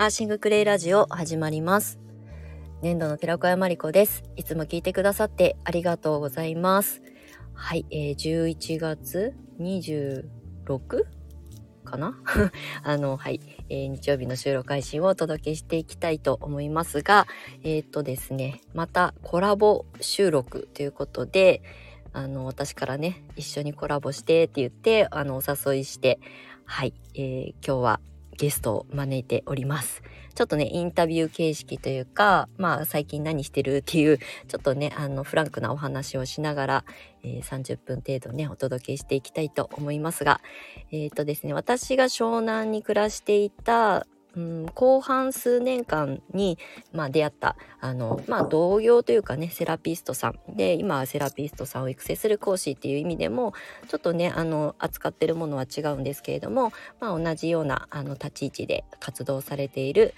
[0.00, 1.98] アーシングクレイラジオ始まります。
[2.82, 4.22] 年度の寺子屋まりこです。
[4.36, 7.02] いつも聞いてくださってありがとうございます。
[7.52, 10.24] はい、えー、11月 26?
[11.84, 12.14] かな？
[12.84, 17.26] あの、はい、えー日曜日の収録配信をお届けしていきたいと思いますが、
[17.64, 21.60] えーっとですね、またコラボ収録ということで、
[22.12, 26.20] あの、私からね、一緒にコラボしてって言って、あの、お誘いして、
[26.66, 28.00] はい、えー今日は
[28.38, 30.02] ゲストを招いております。
[30.34, 36.84] ちょっとね、インタビュー形式というか、まあ、最近何してるっていう、ちょっとね、あの、フランクなお話をしながら、
[37.24, 40.40] えー30分程度ね、お届けしていきたいと思いますが、
[40.92, 44.06] えっ、とですね、私が湘南に暮らしていた、
[44.36, 46.58] うん、後半数年間に、
[46.92, 50.56] まあ、出会った、あの、まあ、同業というかね、セラピストさん。
[50.56, 53.54] で、今はセラピストさんを育成する講師っていう意味でも、
[53.88, 60.14] ちょっとね、あの、扱ってるものは違うんですけれども、まあ、同じような、あの、立ち位置で活動されている、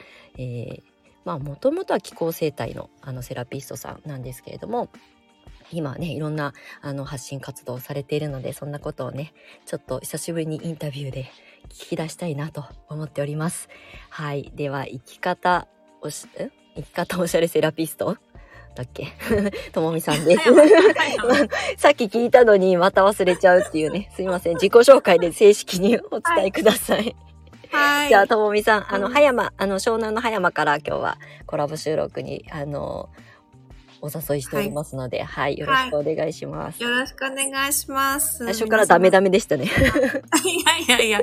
[1.25, 4.89] もともとは気候生態の、あの、セラピストさんなんですけれども、
[5.73, 9.33] 今ね、いろんな、あの、発信活動をされているので、そんなことをね、
[9.67, 11.31] ちょっと久しぶりにインタビューで
[11.69, 13.69] 聞き出したいなと思っております。
[14.09, 14.51] はい。
[14.55, 15.67] では、生き方
[16.03, 16.29] おし、ん
[16.77, 18.17] 生き方おしゃれセラピスト？
[18.75, 19.09] だっけ？
[19.73, 20.45] ともみさんです。
[21.77, 24.11] さっき聞いたのにまた忘れちゃうっていうね。
[24.15, 24.55] すいません。
[24.55, 27.15] 自己紹介で正式にお伝えください。
[27.73, 28.09] はい。
[28.09, 33.09] じゃあ、ともみさん、あの、うん葉山、あの、湘南の葉山から今日はコラボ収録に、あの、
[34.03, 36.83] お誘いしておりますので、はい、よろしくお願いします。
[36.83, 38.39] よろしくお願いします。
[38.39, 39.21] 最初からダメダメ。
[39.21, 39.65] メでしたね。
[39.65, 39.69] い
[40.89, 41.21] やいやいや、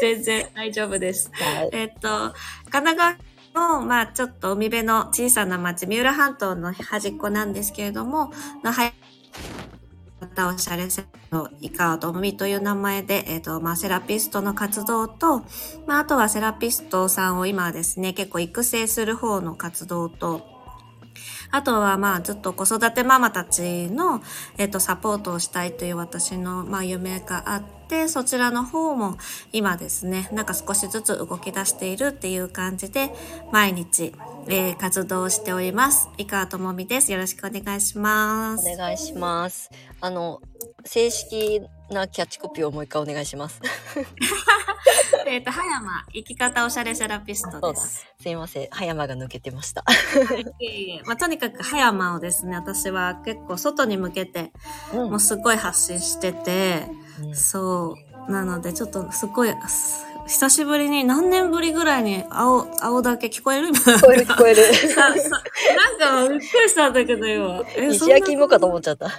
[0.00, 1.30] 全然大丈夫です。
[1.32, 1.70] はい。
[1.72, 2.08] えっと、
[2.70, 2.96] 神奈
[3.54, 8.92] 川の、まあちょっと海辺の小さな町、三浦半島の端っこなんですけれども、のはや
[10.20, 15.38] 方おしゃれセの井川ともみという名前で、えっ、と、まあ、セラピストの活動と、
[15.86, 20.59] まあ、あとはセラピストさんを今はですね、結構育成する方の活動と、
[21.50, 24.22] あとはまあずっと子育てママたちの、
[24.58, 29.18] えっとサポートをしたいという私のまあ夢があって、そちらの方も
[29.52, 33.10] 今ですね、なんか少しずつ動き出しているっていう感じで、
[33.52, 34.14] 毎日、
[34.48, 36.08] えー活動しております。
[36.16, 37.12] 井川智美です。
[37.12, 38.66] よろしくお願いします。
[38.68, 39.70] お願いします。
[40.00, 40.40] あの、
[40.84, 43.60] 正式なキャッチコピーをもう一回お願いします。
[45.30, 47.72] えっと、葉山、生き方おしゃれセラピスト。
[47.72, 48.04] です。
[48.20, 48.68] すいません。
[48.72, 49.84] 葉山が抜けてました。
[51.06, 54.50] まあ、とにかく葉山をですね、私は結構外に向けて、
[54.92, 56.88] うんもうすごい発信してて、
[57.22, 57.94] うんそ
[58.28, 58.32] う。
[58.32, 63.78] なので、ちょっとすごい、す久しぶりに、何年ぶりぐらいに青、青だけ聞こえる今。
[63.78, 64.62] 聞こえる聞こえる。
[64.96, 67.62] なんかびっくりしたんだけど今。
[67.76, 69.12] え石焼き芋かと思っちゃった。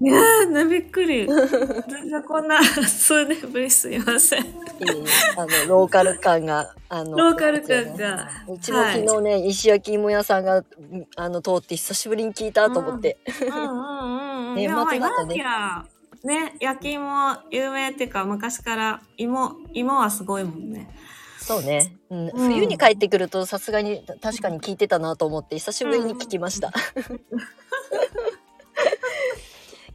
[0.00, 1.26] いやーね、びっくり。
[1.88, 4.44] 全然こんな数年ぶりすいません。
[4.44, 4.50] いい
[5.36, 8.28] あの、ローカル感が、あの、ローカル感が。
[8.48, 10.62] うちも昨日ね、石焼き芋屋さんが、
[11.16, 13.18] あの、通って久しぶりに聞いたと思って。
[13.40, 14.54] うんうんうんうん。
[14.56, 15.86] 年末だとね茨城は
[16.24, 20.90] ね、焼き芋有名っていうか、昔から芋、芋はすごいもんね。
[21.38, 26.72] そうね、うんうん冬に帰ってくるとさすがに確かに聞いてたなと思って久しぶりに聞きました。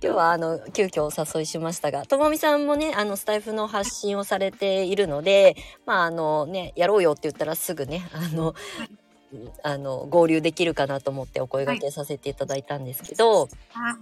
[0.04, 8.56] 今日はあの急遽お誘いしましたがともみさんもねあのスタイフの発信をされているのでまああのねやろうよって言ったらすぐねあの
[9.64, 13.98] あの合流できるかなと思ってお声掛けさせていただいたんですけど、あ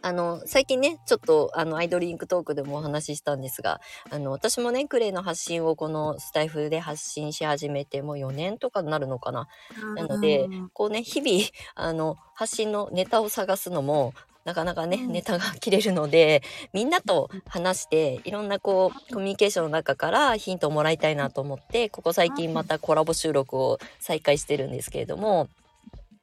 [0.00, 3.80] あの、最近ね、ちょっと、あの、アイドリンクトークでもお話ししたんですが、
[4.10, 9.48] あの、私もね、クレイの発信をこのスタイフで発信し始めて、もう4年とかになるのかな。
[9.96, 10.70] なのでうん。
[10.70, 14.14] こうね、日々、あの、発信のネタを探すのも、
[14.44, 16.42] なかなかね、うんネタが切れるので、
[16.72, 25.48] みんなと話して、いろんなこう、コミュニケーションの中からヒントをもらいたいなと思って、ここ最近またコラボ収録を再開してるんですけれども、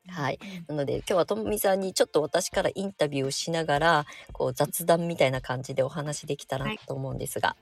[0.10, 0.40] はい。
[0.68, 7.56] なので今日はともみさんにちょっと私からインタビューをしながらこう雑談みたいな感じでお話できたらなと思うんですが、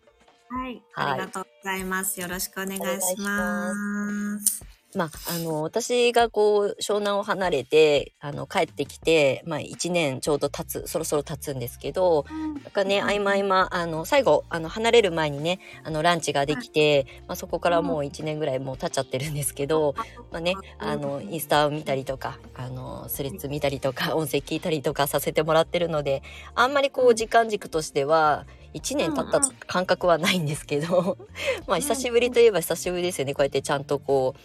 [0.49, 0.81] はい。
[0.93, 2.19] はいありがとうございます。
[2.19, 4.76] よろしくお願いします。
[4.97, 19.95] まああの私がこう湘南を離れてあの帰ってきてまあ1年ちょうど経つそろそろ経つんですけどなんかね合間合間あの最後あの離れる前にねあのランチができて、まあ、そこからもう1年ぐらいもう経っちゃってるんですけど、
[20.31, 26.23] まあね、あの、インスタを見たりとか、あの、スレッズ見たりとか、音声聞いたりとかさせてもらってるので、
[26.55, 31.17] あんまりこう、時間軸としては、1年経った感覚はないんですけど、
[31.67, 33.33] まあ、久しぶりといえば久しぶりですよね。
[33.33, 34.39] こうやってちゃんとこう、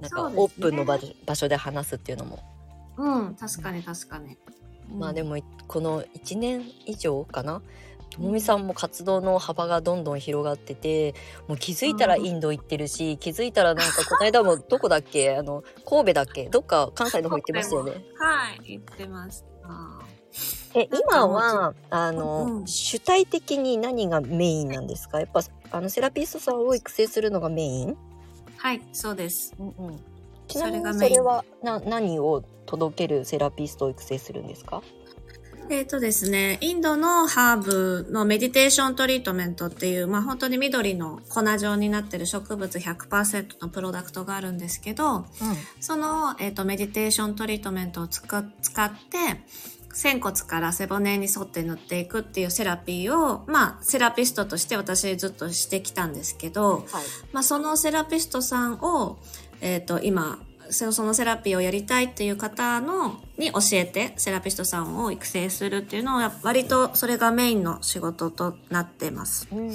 [0.00, 2.38] なんかオープンの場,、場所で話すっていうのも。
[2.98, 4.36] うん、確かに確かに。
[4.96, 7.62] まあでも、この1年以上かな。
[8.10, 11.14] ともみさんも活動の幅がどんどん広がってて
[11.48, 15.36] もう気づいたらインド行ってるし、気づいたらなんかこの間もどこだっけ？
[15.36, 16.48] あの神戸だっけ？
[16.48, 17.92] どっか関西の方行ってましたよね。
[18.16, 20.78] はい、行ってました。
[20.78, 22.66] え今はあの、うん。
[22.66, 25.18] 主体的に何がメインなんですか？
[25.18, 25.40] やっぱ
[25.72, 27.96] あのセラピストさんを育成するのがメイン、
[28.66, 29.54] はい、そうです。
[29.60, 30.00] うんうん、
[30.48, 34.82] ちなみにそそれはな何を届けるセラピストを育成するんですか？
[35.70, 45.26] えっ、とですね、インドのハーブのメディテーショントリートメントっていう、まあ本当に緑の粉状になってる植物100%のプロダクトがあるんですけど、
[45.78, 48.96] その、えっ、と、メディテーショントリートメントを使使って、
[49.96, 56.84] 仙骨から背骨に沿って塗っていくっていうセラピーを、まあ、セラピストとして私ずっとしてきたんですけど、はい
[57.32, 59.18] まあ、そのセラピストさんを、
[59.62, 60.38] えっ、と、今、
[60.68, 69.48] そそのセラピーをやりたいっていう方の、に教えて、セラピストさんを育成するっていうのを、割とそれがメインの仕事となってます。
[69.50, 69.72] うん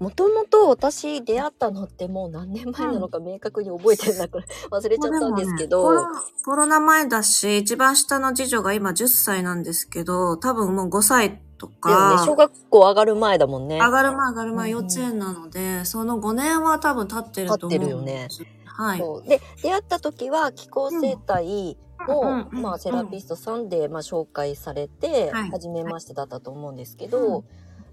[0.00, 4.38] もともと私出会ったのってもう何年前なのか明確に覚えてなく
[4.72, 6.06] 忘れちゃったんですけど、コロ
[6.42, 13.78] コロナ前だし、一番下の次女が今10歳なんですけど、多分もう5歳とか、ね、小学校上がる前だもんね。
[13.78, 14.84] 上がる前上がる前うんうん。
[14.84, 18.38] 幼稚園なので、その5年は多分経ってると思うんです。
[18.38, 18.62] 経ってるよね。
[18.64, 19.28] はい。
[19.28, 21.76] で出会った時は気候生態
[22.08, 22.62] の、うんうんうん。
[22.62, 25.50] まあ、セラピストさんで、まあ、紹介されて、はい。
[25.50, 27.44] 初めましてだったと思うんですけど、うん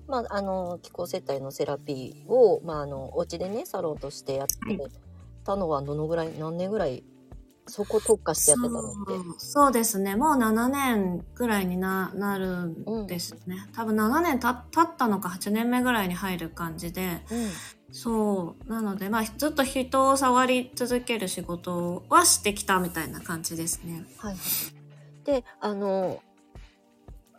[0.08, 4.54] まあ、あの気候生態のセラピーを、まあ、あのお家でねサロンとしてやって
[5.44, 7.04] たのはどのぐらい何年ぐらい
[7.68, 9.40] そこ特化してやってたのって。
[9.40, 10.16] そうですね。
[10.16, 13.68] もう7年ぐらいにななるんですね。
[13.74, 17.22] 多分7年た経ったのか8年目ぐらいに入る感じで。
[17.30, 17.50] うん
[17.92, 18.70] そう。
[18.70, 24.06] なので、まあ、ずっと人を触り続ける仕事はしてきたみたいな感じですね。
[24.18, 26.22] はいはい、であの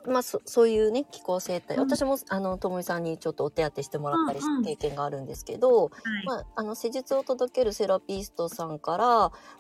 [0.09, 1.83] まあそそういうね気候生態、うん。
[1.85, 4.65] 私もあのともみさんにちょっとお手当てしてもらったりしうんうん。
[4.65, 5.91] 経験があるんですけど、は
[6.23, 6.27] い。
[6.27, 9.07] まあ、あの施術を届けるセラピストさんから、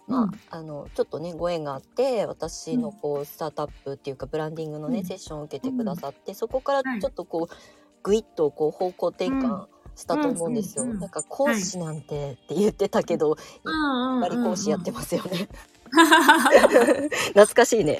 [0.07, 0.31] まあうん。
[0.51, 5.05] あのちょっとねご縁があって私のこうスタートアップっていうかブランディングのね、うん。
[5.05, 7.01] セッションを受けてくださって、そこからはい。
[7.01, 7.55] ちょっとこう
[8.03, 9.67] グイッとこう方向転換
[9.99, 10.85] したと思うんですよ。
[10.85, 15.49] なんか講師なんてって言ってたけど、うんやっぱり講師やってまますよね。
[17.29, 17.99] 懐かしいね。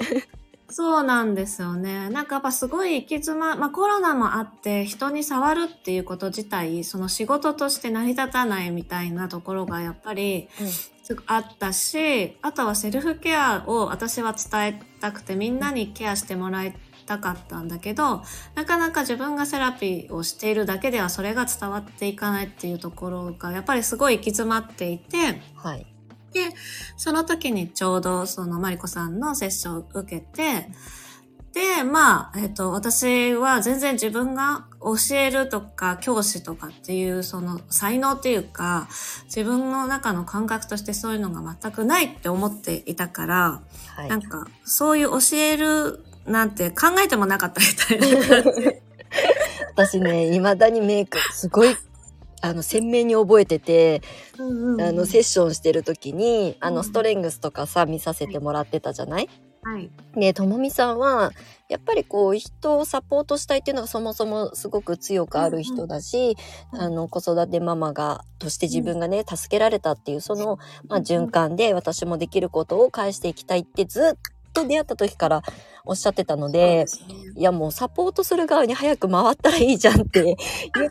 [0.71, 2.09] そうなんですよね。
[2.09, 10.47] なんかやっぱすごい行き詰ま、まあコロナもあって人に触るっていうこと自体、その仕事として成り立たないみたいなところがやっぱり
[11.25, 16.75] あったし、あとはセルフケアを私は伝えたくてみんなにケアしてもらい
[17.07, 18.21] たかったんだけど、
[18.53, 25.87] なかなか自分がセラピーをしているだけではそれが伝わっていかないっていうところがやっぱりすごい行き詰まっていて、はい。
[26.97, 30.67] その時にちょうどそのマリコさんのセッションを受けて、
[31.53, 38.87] で、まあ、えっ、と、私は全然自分が教えるとか教師とかっていうその才能っていうか、
[39.25, 43.61] 自分の中の感覚としてそういうのが全くないって思っていたから、
[43.95, 47.61] はいなんか、そういう教えるなんて考えてもなかった
[47.95, 48.51] みたいな。
[49.75, 51.75] 私ね、未だにメイク、すごい、
[52.41, 54.01] あの、鮮明に覚えてて、
[54.37, 54.41] あ
[54.91, 56.83] の、セッションしてる時に、あの、うん。
[56.83, 59.29] ストレングスとかさ、見させてもらってたじゃない？
[59.61, 59.89] はい。
[60.15, 61.31] で、ともみさんは、
[61.67, 66.37] やっぱりこう、人をサポートしたいっていうのがそもそもすごく強くある人だし、
[66.73, 74.17] うんあの、子育てママが、として自分がね、助けられたっていう、その、まあ、循環で私もできることを返していきたいってずっ
[74.53, 75.41] と出会った時から
[75.85, 76.85] おっしゃってたので、
[77.35, 80.37] いやもうサポートする側に早く回ったらいいじゃんって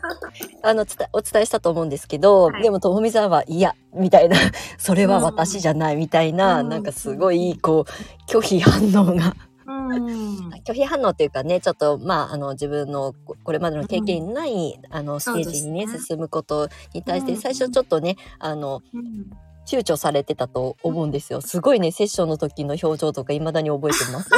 [0.61, 2.63] あのお伝えしたと思うんですけど、はい。
[2.63, 4.35] でもともみさんはいやみたいな
[4.77, 6.69] それは私じゃないみたいな、うん。
[6.69, 9.35] なんかすごいこう拒否反応が。
[9.65, 10.49] うん。
[10.65, 15.99] 拒否反応っていうかねちょっとまああの自分のここれまでの経験にない、あのステージにねね。
[15.99, 17.37] 進むことに対してうん。
[17.37, 19.29] 最初ちょっとねあのうん
[19.69, 24.29] 躊躇されてたと思うんですよすごいねセッションの時の表情とか未だに覚えてます。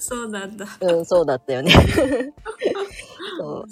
[0.00, 0.66] そうなんだ。
[0.80, 1.72] うん、そうだったよね。
[3.38, 3.66] そう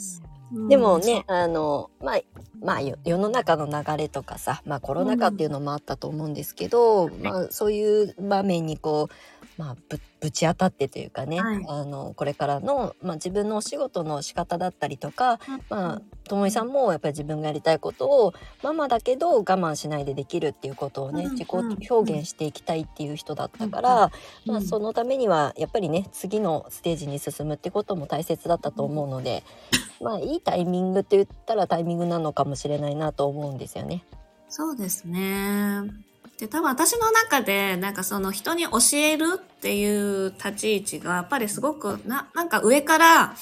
[0.68, 2.20] でもね、あの、まあ、
[2.60, 15.38] まあ、よ世の中の流れとかさ、まあコロナ禍っていうのもあったと思うんですけど、まあそういう場面にこう、まあぶぶち当たってというかね、はいあの、これからの、まあ自分のお仕事の仕方だったりとか、
[15.68, 24.10] まあ、ともいさんもやっぱり自分がやりたいことをママだけど我慢しないでできるっていうことをね、うん自己表現していきたいっていう人だったから、
[24.44, 29.44] まあ、そのためにはやっぱりね次のステージに進むってことも大切だったと思うので、
[30.00, 34.04] まあいいタイミングって言ったらタイミングなのかもしれないなと思うんですよね。
[34.48, 36.11] そうですね。
[36.42, 43.36] で、多分私の中で、なんかその人に教えるっていう立ち位置が、やっぱりすごく、な、なんか上から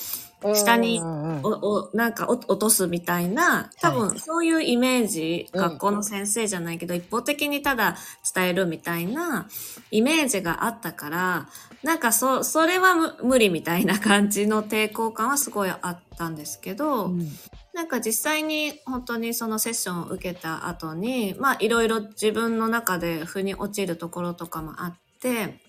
[0.54, 1.36] 下にうんうん。
[1.38, 5.60] うんお、お、なんかお落とすみたいな、多は分そういうイメージ、うん。
[5.62, 7.96] 学校の先生じゃないけど、一方的にただ
[8.34, 9.48] 伝えるみたいな
[9.90, 11.48] イメージがあったから、
[11.82, 17.28] なんかそ、それは無無理みたいな感じの抵抗感はすごいあったんですけど、うん
[17.72, 25.60] なんか実際に本当にそのセッションを受けた後に、まあいろいろ自分の中で腑に落ちるところとかもあって、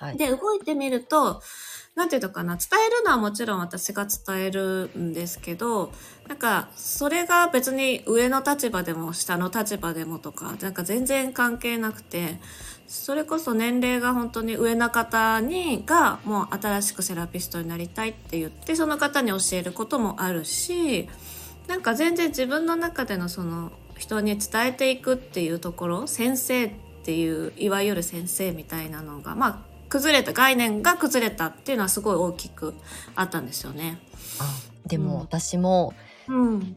[0.00, 0.16] はい。
[0.16, 1.42] で、動いてみると、
[1.94, 5.92] なんていうのかな、伝えるのはもちろん私が伝えるんですけど、
[6.28, 12.40] なんか、それが別に上の立場でも下の立場でもとか、なんか全然関係なくて、
[12.90, 21.08] それこそ年齢が本当に上な方に、がもう新しくセラピストになりたいって言って、その方に教えることもあるし、
[21.68, 26.72] なんか全然自分の中でのその人に伝えていくっていうところ、先生っ
[27.04, 32.74] ていう、いわゆる先生みたいなのが、まあ、崩れた、概念が崩れたっていうのはすごい大きく
[33.14, 34.00] あったんですよね。
[34.40, 34.52] あ
[34.88, 35.94] でもうん私も、
[36.26, 36.76] うん。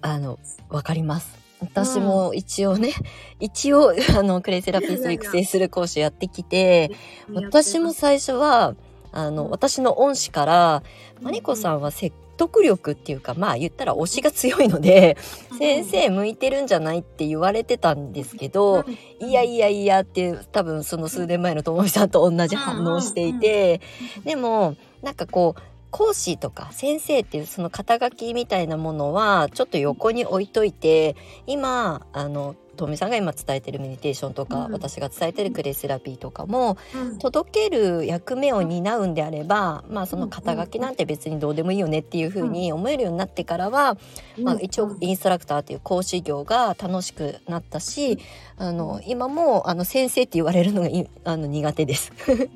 [0.00, 1.45] あの、わかります。
[1.60, 2.92] 私も一応ね、
[3.40, 6.90] 一応、あの、クレイセラピスト育成する講師やってきて、
[7.32, 8.74] 私も最初は、
[9.12, 9.50] あの、うん。
[9.50, 10.82] 私の恩師から、
[11.20, 15.16] マリコさんは説得力っていうか、まあ言ったら推しが強いので、
[15.58, 18.84] 先生向いてるんじゃないって言われてたんですけど、
[19.18, 23.80] いやいやいやって多分その数年前のともみさんと同じ反応をしていて、
[24.24, 25.60] でもなんかこう
[25.90, 31.16] 講師とか先生っていうその肩書きみたいなものはちょっと横に置いといて
[31.46, 34.72] 今あのともみさんが今伝えてるメディテーションとか、うん。
[34.72, 37.18] 私が伝えてるクレイセラピーとかもうん。
[37.18, 43.96] 届ける役目を担うんであればまあその肩書きなんて別にどうでもいいよねっていうふうに思えるようになってからは、
[44.38, 48.18] まあ、一応インストラクターっていう講師業が楽しくなったし
[48.58, 52.12] あの今もあの先生って言われるのがいあの苦手です。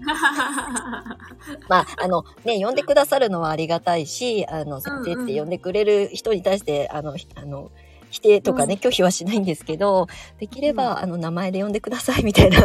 [1.69, 7.71] まああのね呼んでくださるのはありがたいしあの先生って呼んでくれる人に対してあのひあの
[8.11, 12.59] 否定とかね、拒否はしないんですけどできれば、あの名前で呼んでくださいみたいな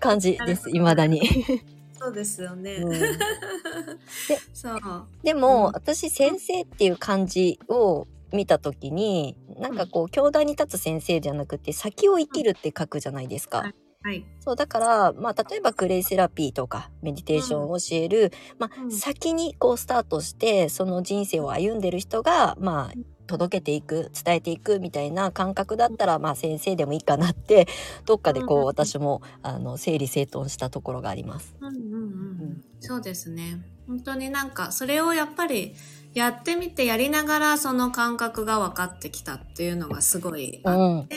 [0.00, 1.22] 感じです未だに。
[2.00, 2.76] そうですよね。
[2.76, 2.92] うん
[4.54, 4.80] そう。
[5.22, 13.72] でも、うん私先生っていう漢字を見た時になんかこう教壇に立つ先生じゃなくて先を生きるって書くじゃないですか。
[14.02, 14.24] はい。
[14.40, 27.68] そうだから、まあ、例えばクレイセラピーとかメディテーションを教える、まあうん先にこうスタートしてその人生を歩んでる人が、まあ、届けていく伝えていくみたいな感覚だったら、まあ、先生でもいいかなって
[28.06, 31.54] どっかでこうんう私もあの整理整頓したところがあります。
[31.60, 32.04] うんうんうんう
[32.46, 32.64] ん。
[32.80, 33.60] そうですね。
[33.86, 35.74] 本当になんか、それをやっぱり、
[36.14, 41.16] やってみてやりながらその感覚が分かってきたっていうのがすごいあうんって、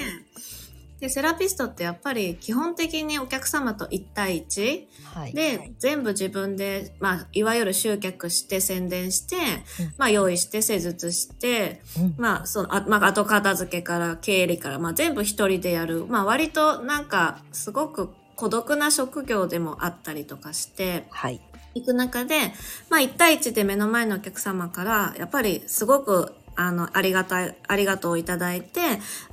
[1.02, 9.94] で、セラピストってやっぱり基本的にお客様と1対1はい、で、全部自分で、まあ、いわゆる集客して宣伝して、うん。
[9.98, 12.16] まあ、用意して施術して、うん。
[12.18, 16.06] まあ、その、あまあ、後片付けから経理から、まあ、全部一人でやる。
[16.06, 21.42] まあ、割となんか、すごく孤独な職業でもあったりとかして、はい。
[21.74, 22.54] 行く中で、
[22.90, 28.82] まあ、1対1で目の前のお客様から、やっぱりすごく、あの、ありがたい、ありがとうをいただいて、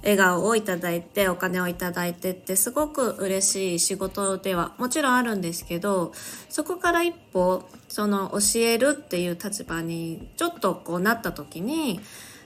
[0.03, 6.13] 笑顔をいただいて、お金をいただいてって、すごく嬉しい仕事ではもちろんあるんですけど、
[6.49, 12.01] そこから一歩、その教えるっていう立場にちょっとこうなった時に、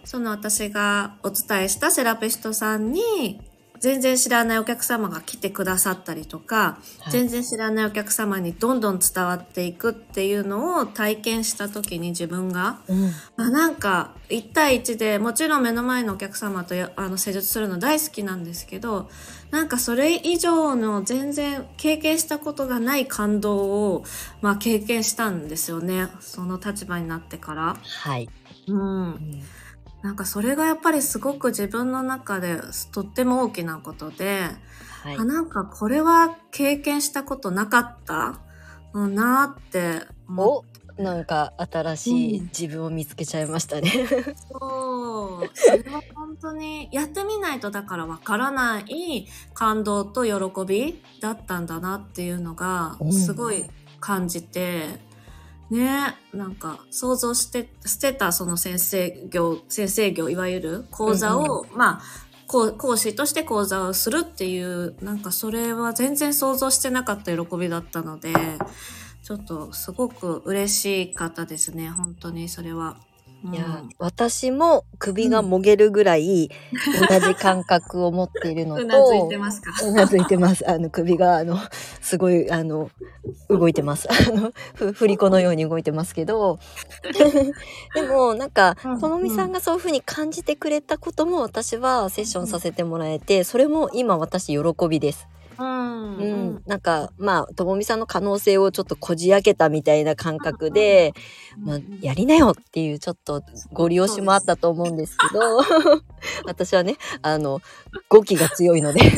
[0.04, 3.40] その私がお伝えしたセラピストさんに、
[3.82, 7.10] 全然知らないお客様が来てくださったりとか、はい。
[7.10, 13.10] 全然知らないお客様にどんどん伝わっていくっていうのを体験した時に自分が、うん。
[13.36, 19.10] あなんか1対1でもちろん目の前のお客様とやあの施術するの大好きなんですけど
[19.50, 23.56] なんかそれ以上の全然経験したことがない感動
[23.94, 24.04] を、
[24.42, 26.06] まあ、経験したんですよね。
[26.20, 27.76] その立場になってから。
[27.82, 28.28] はい、
[28.68, 28.78] うん。
[28.78, 29.42] うん
[30.02, 32.60] なんかそれがやっぱりすごく自分の中で
[32.92, 34.48] とっても大きなことで、
[35.02, 38.38] はいあなんかこれは経験したことなかった
[38.92, 40.46] うんなって思っ
[40.98, 43.90] おなんか新しいうん自分を見つけちゃいましたね。
[44.50, 45.50] そう。
[45.54, 50.32] それは本当にやってみないとだからわからない感動と喜
[50.66, 53.64] びだったんだなっていうのがうんすごい
[54.00, 55.00] 感じて、
[55.72, 62.02] ねなんか想像して捨てたその先生業先生業いわゆる講座を、まあ
[62.46, 68.34] 講講師として講座をするっていうなんかそれは全然想像してなかった喜びだったので
[69.22, 70.74] ちょっとすごく嬉
[71.08, 72.98] しかったですね本当にそれは。
[73.44, 76.48] いや、私も首がもげるぐらい
[77.10, 79.72] 同じ感覚を持っているのと、うなずいてますか？
[79.84, 80.64] うなずいてます。
[80.70, 81.58] あの、首が、あの、
[82.00, 82.90] すごい、あの、
[83.48, 84.06] 動いてます。
[84.12, 86.60] あの、ふ振り子のように動いてますけど、
[87.94, 95.26] でも、なんかうん、ともみさんがそういうふうに感じてくれたことも私はセッションさせてもらえて、それも今私喜びです。
[95.58, 101.14] うんうん、なんかまあともみさんの可能性をちょっとこじ開けたみたいな感覚で、
[101.58, 103.42] まあ、やりなよっていうちょっと
[103.72, 105.60] ご利用しもあったと思うんですけど
[106.46, 107.60] 私はねあの
[108.08, 109.00] 語気が強いので。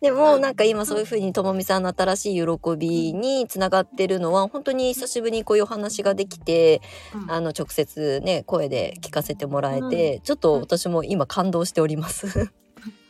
[0.00, 6.82] でもなんか今そういうふうにともみさんの新しい喜びにつながってるのは本当に久しぶりにこういうお話ができて
[7.14, 7.30] うん。
[7.32, 12.52] あの直接ね声で聞かせてもらえて、ちょっと私も今感動しております。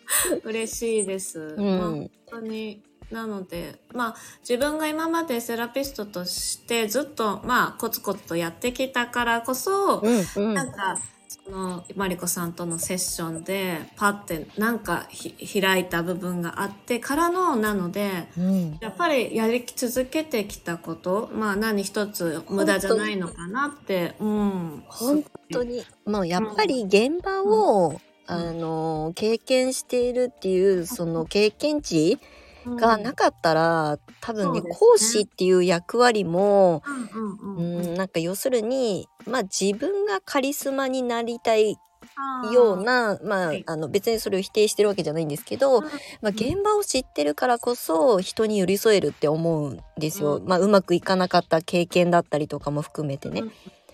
[0.44, 1.54] 嬉しいです。
[1.56, 2.82] うまあん、本当に。
[3.10, 10.54] なのでまあ自分が今までセラピストとしてずっとまあコツコツとやってきたからこそ、うんうん。
[10.54, 18.78] なんかそのマリコさんとのセッションでパッてなんかひ開いた部分があってからのなのでうん。
[18.80, 24.84] やっぱりやり続けてきたことまあ何一つ無駄じゃないのかなってうん。
[24.88, 25.84] 本当に。
[26.06, 32.18] もうやっぱり現場を、あの経験しているっていうその経験値
[32.66, 34.70] がなかったら、多分ねね。
[34.72, 36.82] 講師っていう役割も、
[37.56, 41.76] うんなんか要するにまあ自分がカリスマになりたい
[42.52, 43.64] ようなまあはい。
[43.66, 45.88] あの別にそれを否定してるわけじゃないんですけど、ま
[46.24, 50.36] あ、現場を知ってるからこそ人に寄り添えるって思うんですよ。
[50.36, 50.46] うん。
[50.46, 53.44] まあ、うまくいかなかった経験だったりとかも含めてね。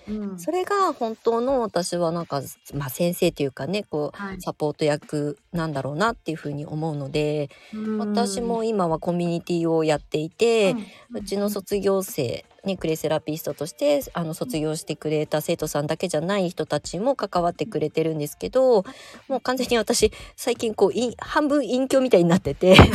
[0.08, 0.38] うん。
[0.38, 2.42] それが本当の私はなんか、
[2.74, 4.36] まあ、先生というかねこはい。
[4.36, 7.98] うサポート役なんだろうなっていうふうに思うので、うん。
[7.98, 10.72] 私も今はコミュニティをやっていて、
[11.10, 11.18] うん。
[11.18, 18.84] うちの卒業生ねクレイセラピストとしてあの卒業してくれた生徒さんだけじゃない人たちも関わってくれてるんですけど
[19.28, 22.76] もう完全に私最近こうい半分隠居みたいになってて。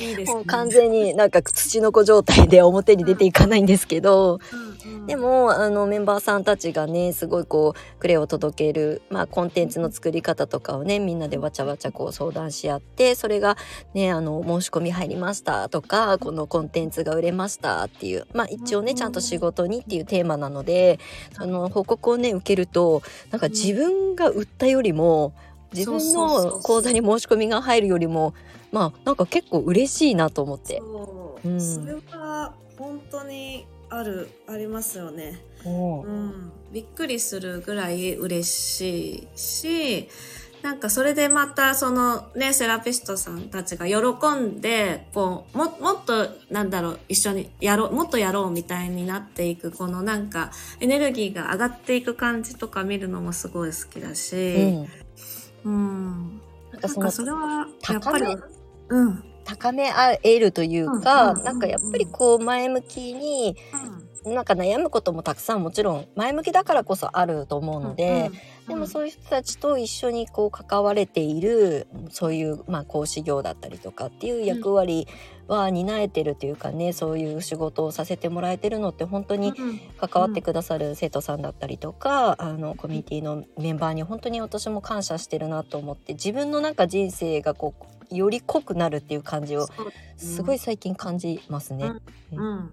[0.00, 0.34] いいですね。
[0.34, 4.38] もう完全になんか土の子状態で表に出ていかないんですけど。
[4.52, 4.61] うんうん
[5.06, 13.56] でもあのメンバーさんたちがねすごいこうクレを届ける、まあ、コンテンツの作り方とかをねみんなでわちゃわちゃこう相談し合ってそれが
[13.94, 20.98] ねあの申し込み入りましたとかこのコンテンツが売れましたっていうまあ一応ねちゃんと仕事にっていうテーマなので
[21.32, 25.34] その報告をね受けるとなんか自分が売ったよりも
[25.72, 28.34] 自分の講座に申し込みが入るよりも
[28.72, 30.82] まあなんか結構嬉しいなと思って。
[31.44, 31.60] うん。
[31.60, 40.08] それは本当にあるありますよね、うんうん、びっくりするぐらい嬉しいし
[40.62, 43.96] なんかそれでまたそのねセラピストさんたちが喜
[44.40, 54.88] んでこうももっとなんだろう一緒にやろうもっとやろうみたいになっていくこのなんかエネルギーが上がっていく感じとか見るのもすごい好きだうし、ん。
[55.64, 56.40] うん、
[56.72, 58.26] なんかそのなんかそれはやっぱり
[58.88, 63.56] うん高め合えるというか、なんかやっぱりこう前向きに
[64.24, 68.30] なんか悩むこともたくさんもちろん前向きだからこそあると思うので、
[68.68, 75.08] でもそういう人たちと一緒にこう関われているそういうまあ講師業だったりとかっていう役割
[75.48, 79.52] は担えてるというかねそういう仕事をさせてもらえてるのって本当に
[80.00, 89.68] 関わってくださる生徒さんだったりとか、あのコミュニティのメンバーに本当に私も感謝してるなと思って自分のなんか人生がこうより濃くなるっていう感じを
[90.16, 91.92] すごい最近感じますね。
[92.32, 92.70] うん、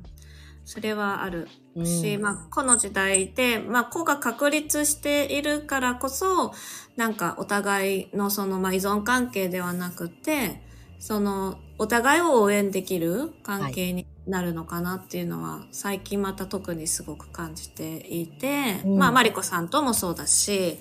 [0.65, 1.47] それはある。
[1.75, 1.86] うん。
[1.86, 6.54] し、まあ、この時代で、まあ、子が確立しているからこそ、
[6.95, 10.62] なんかお互いのその、まあ、依存関係ではなくて、
[10.99, 18.97] その、お互いを応援できる関係になるのかなっていうのは、最近また特にすごく感じていて、うん。
[18.97, 20.80] まあ、マリコさんともそうだし、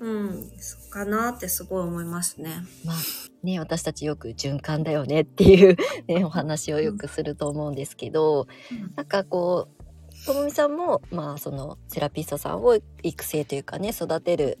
[0.00, 2.62] うん、そうかなってすごい思いますね。
[2.84, 2.96] まあ
[3.44, 5.76] ね、私たちよく循環だよねっていう、
[6.08, 8.48] ね、お話をよくすると思うんですけど、
[8.96, 9.84] なんかこう
[10.26, 14.58] ともみさんも、まあ、そのセラピストさんを育成というかね育てる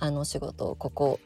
[0.00, 1.20] あの仕事をここ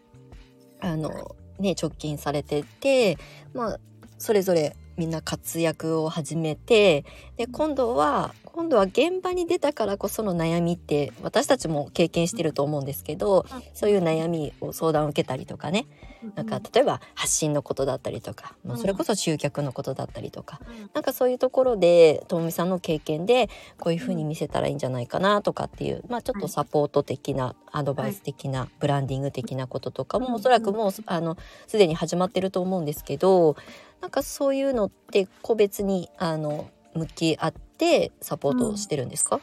[0.81, 3.17] あの、ね、直近されてて、
[3.55, 3.79] まあ、
[4.19, 7.05] それぞれみんな活躍を始めて
[7.37, 15.87] で今度は今度は現場に出たからこその悩みって私たちも経験してると思うんですけどそういう悩みを相談を受けたりとかね。
[16.35, 20.61] なんか例えば発信のことだったりとか、まあ、それこそ集客のことだったりとか、
[20.93, 30.25] なんかそういうところでともみさんの経験でこういうふうに見せたらいいんじゃないかなとかっていう、まあ、ちょっとサポート的なアドバイス的な、ブランディング的なこととかうん。
[30.25, 31.37] もおそらくもうあの
[31.69, 33.55] すでに始まってると思うんですけど
[34.01, 36.69] なんかそういうのって個別にあの
[36.99, 39.41] 向き合ってサポートしてるんですか、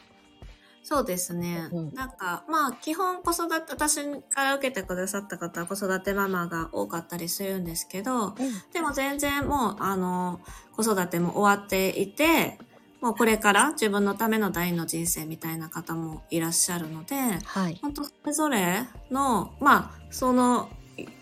[0.88, 1.68] そうですね。
[1.72, 3.98] うんなんか、まあ、基本子育て、私
[4.30, 8.36] から受けてくださった方は子育てママが多かったりするんですけど、
[8.72, 10.42] でも全然もう、あの、
[10.76, 12.60] 子育ても終わっていて、
[13.02, 17.80] もうこれから自分のための第二の人生みたいな方もいらっしゃるので、はい。
[17.82, 20.70] 本当それぞれの、まあ、その、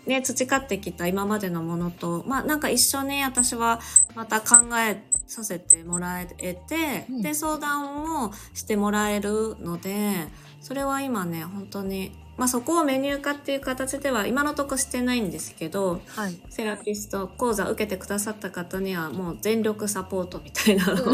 [0.06, 3.80] ね、培ってきた今までのものと、まあ、なんか一緒に私は
[4.14, 7.22] また考えさせてもらえて、うん。
[7.22, 10.28] で、相談もしてもらえるので、
[10.60, 16.38] それは今ね、本当に、まあそこをメニュー化っていう形では今のとこしてないんですけど、はい。
[16.50, 21.04] セラピスト講座受けてくださった方にはもう全力サポートみたいな なん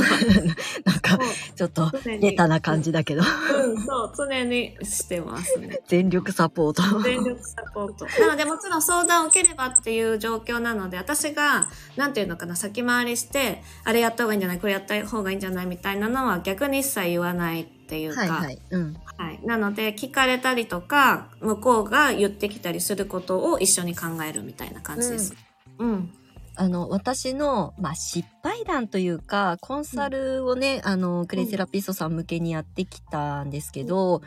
[1.01, 1.19] か、
[1.55, 5.81] ちょっと、ベタな感じだけど、うん、そう、常にしてますね。
[5.89, 7.01] 全力サポート。
[7.03, 8.07] 全力サポート。
[8.21, 18.59] なのでもちろん相談を受ければっていう状況なので、私が、なんていうのかな、先回りして、あれやった方がいいんじゃないこれやった方がいいんじゃないみたいなのは逆に一切言わないっていうか、はいはい。
[18.70, 18.96] うん。
[19.16, 25.35] はいなので、聞かれたりとか、向こうが言ってきたりすることを一緒に考えるみたいな感じです。
[25.79, 26.12] うん。
[26.55, 34.22] あの、私の、まあ、失敗談というか、コンサルをね、あの、クレイセラピストさん向けにやってきたんですけど、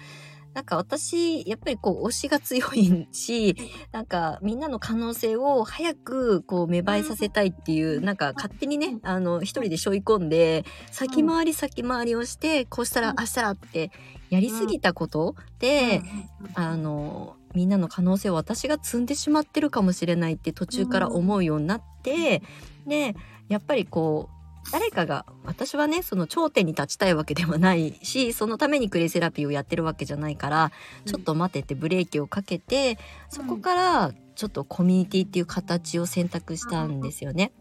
[0.54, 3.56] なんか私、やっぱりこう、推しが強いし、
[3.92, 13.92] なんかみんなの可能性を早くこう芽生えさせたいっていう、なんか勝手にね、あの、一人で背負い込んで、先回り先回りをして、こうしたら、あしたらって
[14.30, 16.02] やりすぎたことで、
[16.56, 22.42] あのみんなの可能性を私が積んでしまってるかもしれないって途中から思うようになって、
[22.88, 23.16] で
[23.48, 30.71] やっぱりこう誰かが私はねその頂点に立ちたいわけではないし そのためにクレイセラピーをやってるわけじゃないから、
[31.06, 32.97] ちょっと待てってブレーキをかけて
[33.30, 37.52] そこからちょっとコミュニティっていう形を選択したんですよね。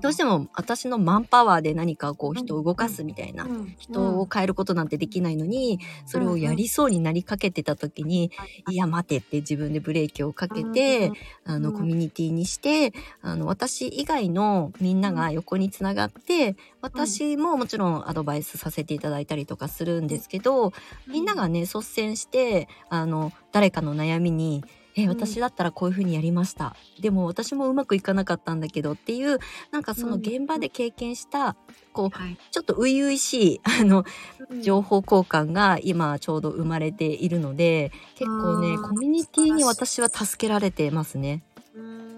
[0.00, 0.08] ど。
[0.08, 3.46] うしても私のマンパワーで何かこう人を動かすみたいな
[3.78, 8.30] 人を変えることなんてできないのに、それをやりそうになりかけてた時に、
[8.68, 11.12] いや待てって自分でブレーキをかけて、
[11.44, 20.72] あのうんコミュニティにして、あの私以外のみんなが横につながって、私ももちろんアドバイスさせていただいたりとかするんですけど、
[21.06, 24.64] みんながね率先して、あの誰かの悩みに
[24.96, 25.08] えうん。
[25.10, 26.76] 私だったらこういう風にやりました。
[27.00, 29.38] でも私もうまくいかなかったんだけどっていう
[29.70, 31.56] なんかその現場で経験した
[31.92, 32.36] こうはい。
[32.50, 34.04] ちょっと初々しいあの
[34.50, 34.62] うん。
[34.62, 41.42] 情報交換が今ちょうど生まれているので結構ねコミュニティに私は助けられてますね。
[41.74, 42.12] うん。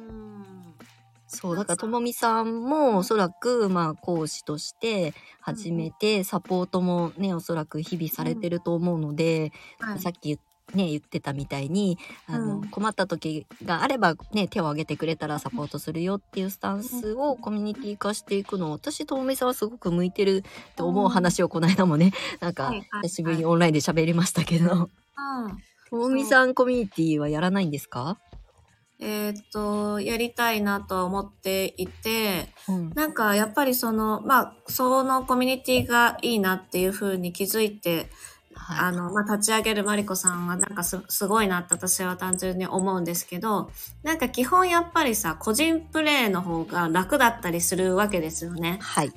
[1.26, 10.00] そうだからともみさんもおそらくまあ講師として始めてサポートもねおそらく日々されてると思うので、はい。
[10.00, 10.38] さっき言っ
[10.72, 12.68] ね、言ってたみたいにあの、うん。
[12.68, 20.38] 困った時があれば、ね、手を挙げてくれたらサポートするよっていうスタンスをコミュニティ化していくの私ともみさんはすごく向いてる
[20.72, 22.72] って思う話をこの間もねなんか
[23.02, 24.72] 久しぶりにオンラインで喋りましたけど。
[24.72, 25.58] うん。
[25.90, 28.18] ともみさんコミュニティはやらないんですか、
[28.98, 32.90] えーっと、やりたいなとは思っていて、うん。
[32.94, 38.06] なんかやっぱりその、まあ、そのコミュニティがいいなっていうふうに気づいて、はい
[38.56, 43.70] あの、まあ、立ち上げるマリコさんはなんかすすごいなって私は単純に思うんですけど、
[44.02, 48.78] なんか基本やっぱりさ、個人プレイの方が楽だったりするわけですよね。
[48.80, 49.12] はい。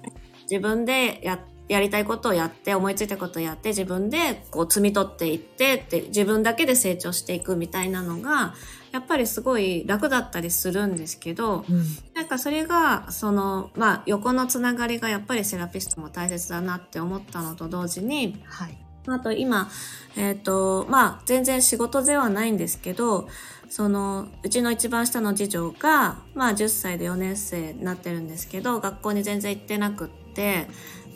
[0.49, 8.53] 自分でや、やりたいことをやって、思いついたことをやって、自分でこう積み取っていってって、自分だけで成長していくみたいなのが、
[8.91, 11.83] やっぱりすごい楽だったりするんですけど、うん。
[12.15, 19.69] なんかそれが、その、まあ、横のつながりがやっぱりセラピストも大切だなって思ったのと同時に、はいあと今、
[20.15, 23.27] えっ、と、まあ、全然仕事ではないんですけど、
[23.69, 30.67] その、うちの一番下の次女が、まあ、10歳で4年生になってるんですけど、学校に全然行ってなくって、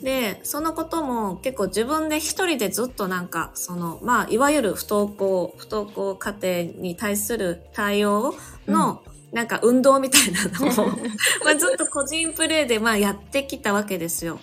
[0.02, 6.34] で、そのことも結構自分で一人でずっとなんか、その、まあ、いわゆる不登校、不登校家
[6.66, 8.34] 庭に対する対応
[8.66, 9.02] の、
[9.32, 10.86] なんか運動みたいなのを、
[11.44, 14.38] まあ、ずっと個人プレイでまあやってきたわけですよ。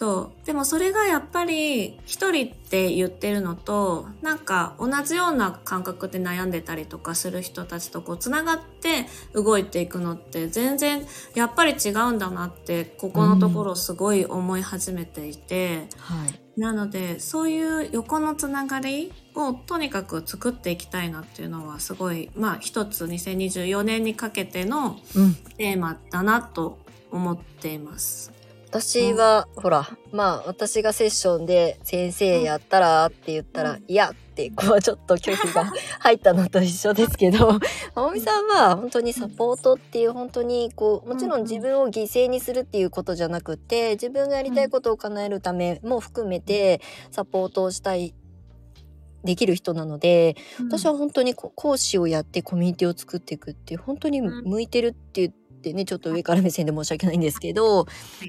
[0.00, 0.46] そう。
[0.46, 11.02] でもそれがやっぱり一人って言ってるのと、なんか同じような感覚で悩んでたりとかする人たちとこう繋がって動いていくのって全然
[11.34, 26.78] やっぱり違うんだなって、ここのところすごい思い始めていて、はいなのでそういう横のつながりをとにかく作っていきたいなっていうのはすごい、まあ一つ2024年にかけてのうんテーマだなと
[27.12, 28.39] 思っています。
[28.70, 33.84] 私は、ほらまあ私がセッションで「先生やったら?」って言ったら「うん。
[33.88, 37.58] いや」ってこうちょっと拒否が 入ったのと一緒ですけど
[37.96, 46.80] 青みさんは本当にサポートっていう本当にこうもちろん自分を犠牲にするっていうことじゃなくて自分がやりたいことを叶えるためも含めて
[47.10, 48.14] サポートをしたい
[49.24, 50.34] できる人なので、
[50.70, 55.30] 私は本当にこ講師をやってコミュニティを作っていくっていう本当にうん向いてるって言
[55.60, 57.86] ってねちょっと上から目線で申し訳ないんですけど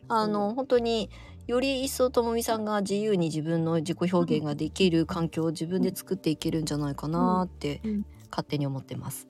[0.07, 1.09] あの本当に
[1.47, 8.05] より一層ともみさんが自由に自分の自己表現ができる環境を自分で作っていけるんじゃないかなってうん。
[8.31, 9.27] 勝手に思ってます。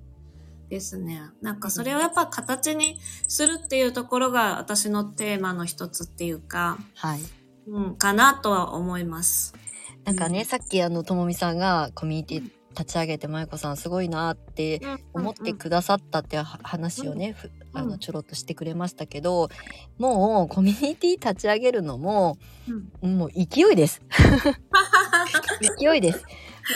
[0.70, 1.20] ですね。
[1.42, 2.98] なんかそれをやっぱ形に
[3.28, 7.20] するっていうところが私のテーマの一つっていうか、はい。
[7.66, 9.54] うん、かなとは思います。
[10.04, 10.44] なんかね、うん。
[10.46, 12.50] さっきあのともみさんがコミュニティ
[12.80, 14.80] 立ち上げてまゆこさんすごいなって
[15.12, 17.36] 思ってくださったっては話をね、
[17.74, 19.48] うんのちょろっとしてくれましたけど
[19.96, 22.36] もうコミュニティ立ち上げるのも
[23.02, 23.18] うん。
[23.18, 24.02] もう勢いです。
[25.78, 26.24] 勢いです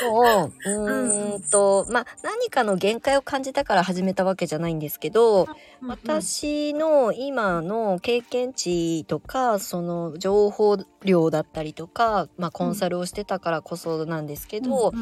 [0.03, 5.49] もううーんとまあ何かの限界を感じたから始めたわけじゃないんですけど
[5.83, 14.93] 私の今の経験値とかその情報量だったりとか、まあ、コンサルをしてたからこそなんですけど、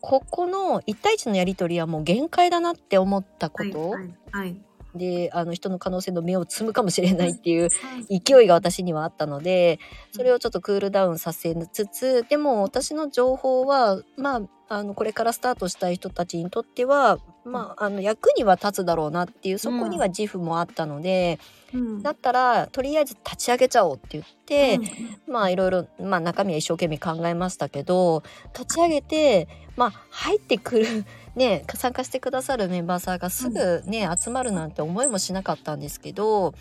[0.00, 4.60] ここの1対1のやり取りはもう限界だなって思ったこと、はいはい
[4.94, 7.68] であの人の可能性の目を摘むかもしれないっていうは
[8.08, 8.20] い。
[8.20, 9.78] 勢いが私にはあったので
[10.12, 21.40] それをちょっとクールダウンさせつつでも私の情報はまああのこれからスタートしたい人たちにとっては、まあ、あの役には立つだろうなっていうそこには自負もあったので、
[21.74, 22.02] うん。
[22.02, 24.78] だったらとりあえず立ち上げちゃおうって言って、
[25.26, 25.32] うん。
[25.32, 28.22] まあいろいろ、まあ、中身は一生懸命考えましたけど
[28.56, 36.54] 立ち上げてまあ入ってくるね参加してくださるメンバーさんがすぐね、集まるなんて思いもしなかったんですけど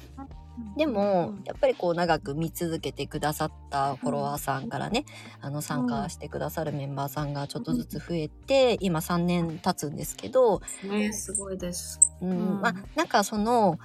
[0.78, 5.06] でもやっぱりこう長く見続けてくださったフォロワーさんからね
[5.42, 12.00] あの参加してくださるメンバーさんがちょっとずつ増えて今3年経つんですけど、ねすごいです。
[12.22, 12.30] うん。
[12.30, 12.62] うん。
[12.62, 13.80] まあなんかその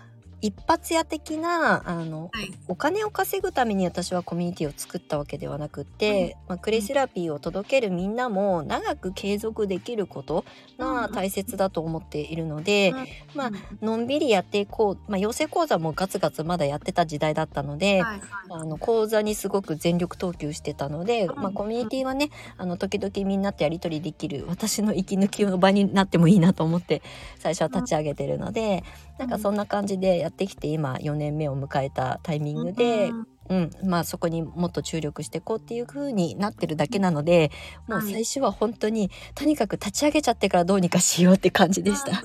[0.44, 2.52] 一発屋的なあのはい。
[2.68, 10.44] お金を稼ぐために私はコミュニティを作ったわけではなくって、まあ、クレイセラピーを届けるみんなも長く継続できること
[10.78, 12.92] が大切だと思っているので、
[13.34, 18.20] まあのんびりやっていこう、まあ、養成講座もガツガツまだやってた時代だったので、はい。
[18.50, 21.36] あの講座にすごく全力投球してたので、うん。
[21.40, 22.28] まあ、コミュニティはね
[22.58, 27.00] あの時々みんなとやり取りできる私の息抜きの場になってもいいなと思って
[27.38, 28.84] 最初は立ち上げてるので、
[29.18, 37.50] なんかそんな感じでやってきて今4年目を迎えたタイミングで、うんうんまあそこにもっと注力していこうっていう風になってるだけなので
[37.86, 42.22] もう最初は本当にとにかく立ち上げちゃってからどうにかしようって感じでした。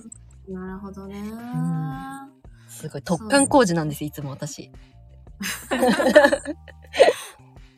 [0.47, 1.21] なるほどね。
[2.69, 4.71] すごい突貫工事なんですいつも私。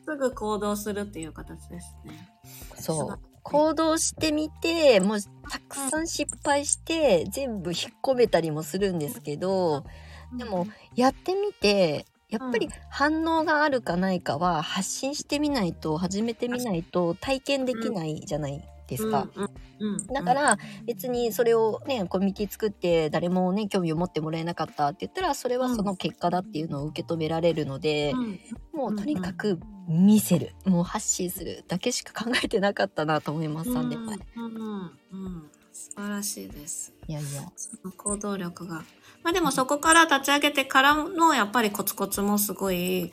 [0.04, 2.28] すぐ行動するっていう形ですね。
[2.74, 5.18] そう行動してみてもう
[5.50, 9.84] たくさん失敗して全部引っ込めたりもするんですけど
[10.36, 19.28] でもやってみてやっぱり反応があるかないかは発信してみないと始めてみないと体験できないじゃないですか？
[19.34, 28.40] うんうんうんだから別にそれをねコミュニティ作って誰もね興味を持ってもらえなかったって言ったらそれはその結果だっていうのを受け止められるので、うん
[28.72, 34.18] もうとにかく見せるもう発信するだけしか考えてなかったなと思います3年前。
[34.36, 36.92] うんうんうん素晴らしいです。
[37.08, 38.84] いやいやその行動力が。
[39.22, 43.10] まあでもそこから立ち上げてからのやっぱりコツコツもすごい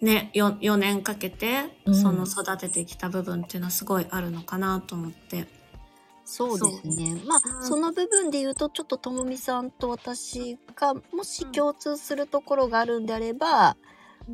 [0.00, 1.94] ね 4, 4年かけてうん。
[1.94, 5.46] その育ててきた部分っていうのはすごいあるのかなと思って。
[6.24, 7.22] そうですね。
[7.26, 7.64] まあうん。
[7.64, 13.76] その部分で言うとちょっとともみさんと私がもし共通するところがあるんであれば、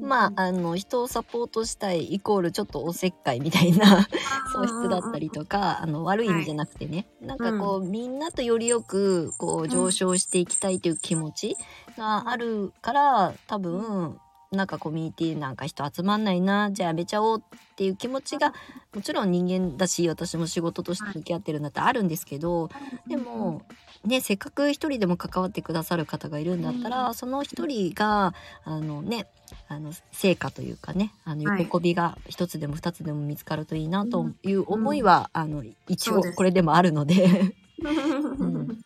[0.01, 4.09] まああの人をサポートしたいイコールちょっとおせっかいみたいな
[4.53, 10.47] 素質だったりとかあの悪い意味じゃなくてね、なんかこう、みんなとよりよくこう上昇してい。
[10.47, 11.57] きたいという気持ち
[11.97, 14.19] があるから多分
[14.57, 17.43] なんかコミュニティなんか人集まんないなじゃあやめちゃおうっ
[17.77, 18.53] ていう気持ちが
[18.95, 22.71] もちろん人間だし私も仕事として向き合ってるんだってあるんですけど
[23.07, 23.63] でも
[24.05, 29.27] ねせっかく一人でも関わってくださる方がいるんだったら、うその一人があのね
[29.69, 37.55] あの成果というかねあのはい喜びが一つでも二つでも見つかるといいなという思いは、あの一応これでもあるので。
[38.39, 38.85] うん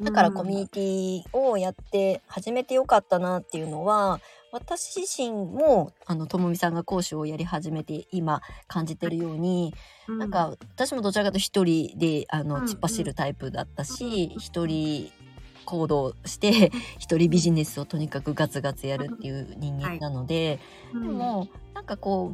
[0.00, 4.20] だからコミュニティをやって始めてよかったなっていうのは
[4.52, 9.74] 私自身もあのともみさんが講師をやり始めて今感じてるように、
[10.08, 10.18] うん。
[10.18, 15.10] なんか私もどちらかと一人であのうん突っ走るタイプだったし一、人
[15.64, 20.58] 行動して 一人ビジネスをとにかくガツガツやるっていう人間なので、
[20.94, 21.02] うん。
[21.02, 22.32] でもなんかこ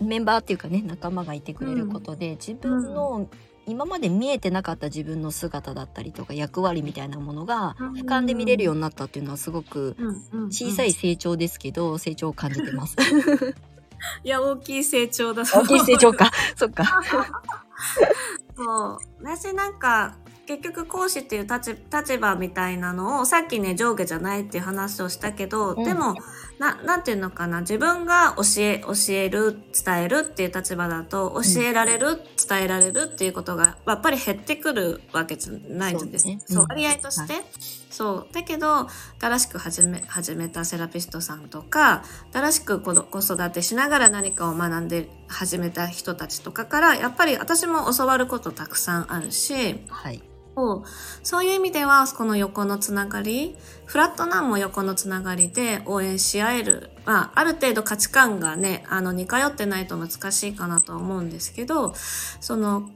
[0.00, 3.28] うメンバーっていうかね仲間がいてくれることで、自分の
[3.66, 9.96] 今まで見えてなかった自分の姿だったりとか役割みたいなものがうん俯瞰で見れるようになったっていうのはすごく
[10.50, 12.96] 小さい成長ですけど成長を感じてます。
[14.22, 16.84] いや大きい成長だ大きい成長かそっか。
[18.56, 18.98] そう。
[19.22, 25.84] 私なんか、結局講師っていう立立場みたいなのをさっきね上下じゃないっていう話をしたけど、うん。
[25.84, 26.14] でも
[26.58, 36.40] ななんていうのかな自分が教え教える伝えるっていう立場だと教えられる、伝えられるっていうことがやっぱり減ってくるわけじゃないんですそうね。
[36.46, 37.34] そううん割合として、
[37.94, 38.88] そうだけど
[39.20, 42.02] 新しく始め始めたセラピストさんとか
[42.32, 50.20] 新しく子育てしながら何かを学んで始めた人たちとかからやっぱり私も教わることたくさんあるしはい。
[50.56, 50.82] そう
[51.22, 61.94] そういう意味ではこの横のつながりフラットなんも横のつながりで応援し合える、まあ、ある程度価値観がねあの似通ってないと難しいかなとは思うんですけど
[62.40, 62.88] その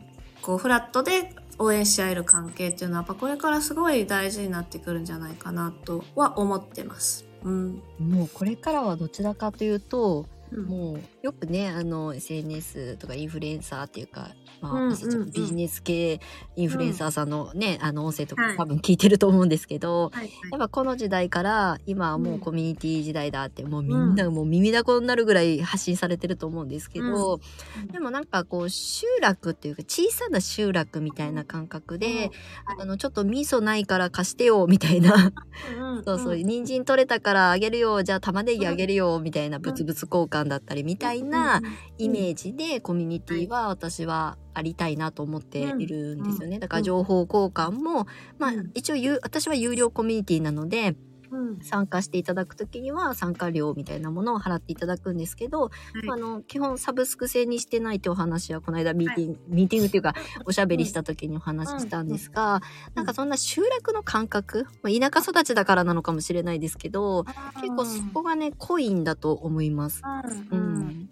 [0.42, 7.24] こうフラットで応援し合える関係っていうのはやっぱこれからすごい大事になってくるんじゃないかなとは思ってます。
[7.44, 14.96] うん、もうこれからはどちらかというと、うんもうよくねあの SNS とかインフルエンサーっていうか、まあうんうんうん。
[14.96, 16.20] 私たちもビジネス系
[16.56, 18.56] インフルエンサーさんのね、あの音声とはい。
[18.56, 27.86] か多分聞いてると思うんですけど、はいやっぱこの時代から今はもううんコミュニティ時代だってもうみんなもう耳だこになるぐらい発信されてると思うんですけど、うん。
[27.88, 32.30] でもなんかこう集落っていうか小さな集落みたいな感覚で、
[32.78, 35.32] あのちょっと味噌ないから貸してよみたいな。
[35.78, 41.60] うんそうそう、人参取れたからあげるよじゃあ玉ねぎあげるよみたいな物々交換だったりみたいな
[41.98, 46.58] イメージでコミュニティは私はありたいなと思っているんですよね。
[46.58, 48.06] だから情報交換も、
[48.38, 48.70] まあうん。
[48.74, 50.96] 一応有私は有料コミュニティなので
[51.30, 51.58] うん。
[51.60, 55.70] 参加していただくときには参加料みたいなものを払っていただくんですけど、
[56.02, 56.08] い。
[56.10, 60.14] あの基本サブスク制にしてないってお話はこの間ミーティング、ミーティングっていうか
[60.46, 62.60] おしゃべりした時にお話ししたんですが、
[62.94, 67.24] なんかそんな集落の感覚、まあ、田舎育ちだからなのかもしれないですけど、
[67.60, 70.02] 結構そこがね濃いんだと思います。
[70.50, 71.07] ううん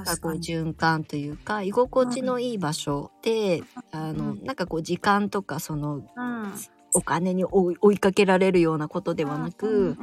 [0.00, 0.04] ん。
[0.04, 4.44] だからこう循環というか居心地のいい場所で、あのうん。
[4.44, 6.52] なんかこう時間とかそのうん。
[6.94, 9.98] お金に追いかけられるようなことではなく、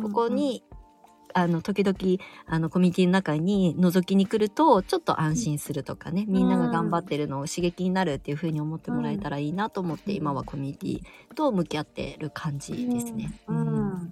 [0.00, 0.62] ここに
[1.34, 1.96] あの時々
[2.46, 10.16] あのコミュニティの中に覗きに来るとちょっと安心するとかね、みんなが頑張ってるのを刺激になるっていう風に思ってもらえたらいいなと思って、うん。
[10.18, 13.32] 今はコミュニティと向き合ってる感じですね。
[13.48, 13.66] うん。
[13.66, 14.10] うん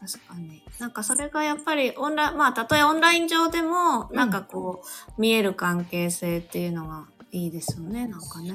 [0.00, 0.62] 確かに。
[0.78, 8.52] なんかそれがやっぱりオンライン、まあたとえオンライン上でも、うんなんかこう、見える関係性っていうのがいいですよね、なんかね。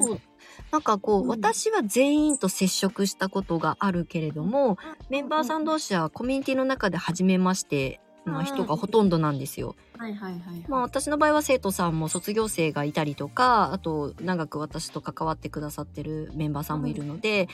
[0.71, 4.77] なんかこう、うん私は全員と接触したことがあるけれども、
[5.09, 9.75] メンバーさん同士はコミュニティの中で初めましての人がほとんどなんですよ。
[9.97, 10.65] はいはいはい。
[10.67, 16.95] まあ私の場合は生徒さんも卒業生がいたりとか、あと長く私と関わってくださってるメンバーさんもい。
[16.95, 17.47] るので、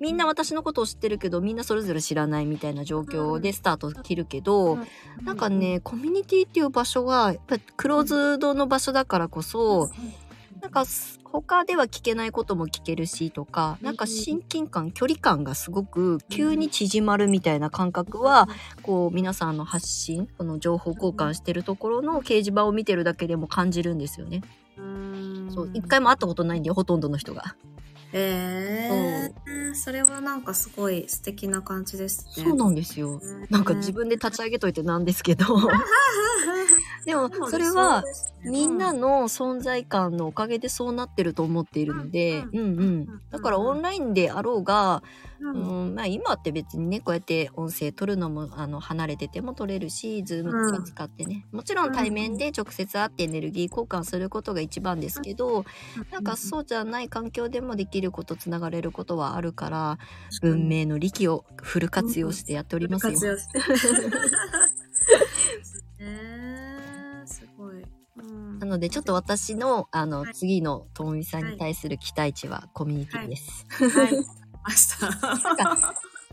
[0.00, 4.78] みんな私のことを知ってるけど、みんなそれぞれ知らないみたいな状況でスタート切るけど、
[5.22, 9.90] なんかね、コミュニティっていう場所は、やっぱりクローズドの場所だからこそ、
[10.60, 18.48] なんかす他では聞けないことも聞けるしとか、なんか親近感、距離感がすごく急に縮まるみたいな感覚は、
[18.82, 24.42] こう皆さんの発信、この情報交換してるところの掲示板を見てるだけでも感じるんですよね。
[24.78, 27.56] うん、そう、一回も会ったことないんで、ほとんどの人が。
[28.18, 32.44] えー、それはなんかすごい素敵な感じですね。
[32.44, 33.20] そうなんですよ。
[33.50, 35.44] なんか自分で立ち上げといてなんですけど。
[37.04, 38.02] でも、それは、
[38.42, 43.20] みんなの存在感のおかげでそうなってると思っているので、ううんうん。
[43.30, 45.04] だからオンラインであろうが、
[45.40, 51.46] ううんん、まあ今って別にね、こうやって音声取るのも、あの、離れてても取れるし、ズームとか使ってね。
[51.52, 55.64] もちろん対面で直接会ってエネルギー交換することが一番ですけど、
[56.10, 59.98] なんかそうじゃない環境でもできること、つながれることはあるから、
[60.42, 63.12] 文明の利器をフル活用してやっておりますよ。
[63.12, 63.60] 活用して。
[65.98, 67.82] えー、すごい。
[68.18, 73.66] うんなのでちょっと私のあの、はい次のともみさんに対する期待値はコミュニティです。
[73.68, 74.24] はい。
[74.66, 75.08] ました。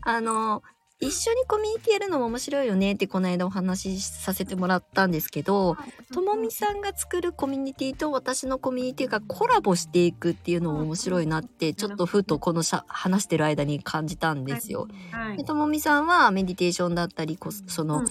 [0.06, 0.62] あの
[1.00, 5.76] 一緒にコミュニティやるのも面白いよねってこの間お話しさせてもらったんですけど、
[6.12, 14.88] ともみさんが作るコミュニティと私のコミュニティがコラボしていくっていうのも面白いなってちょっとふとこのしゃ話してる間に感じたんですよ。
[15.10, 15.36] はい。
[15.36, 18.06] でともみさんはメディテーションだったりこその、うん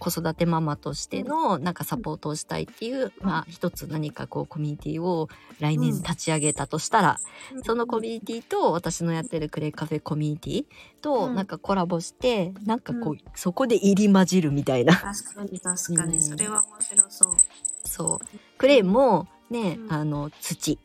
[0.00, 5.28] 子育てママとしてのなんかサポートをしたいっていう、まあ一つ何かこうコミュニティを
[5.60, 7.20] 来年立ち上げたとしたら、
[7.62, 10.64] そのコミュニティと私のやってるクレイカフェコミュニティ
[11.00, 11.34] とうん。
[11.34, 14.94] なんかコラボして、なんかこう、そこで入り混じるみたいな。
[14.96, 16.22] 確かに確かに、うん。
[16.22, 17.36] それは面白そう。
[17.84, 18.18] そう。
[18.58, 19.92] クレイもね、うん。
[19.92, 20.78] あの土。